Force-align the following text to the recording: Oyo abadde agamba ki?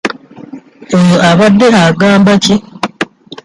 Oyo 0.97 1.15
abadde 1.29 1.67
agamba 1.87 2.31
ki? 2.43 2.55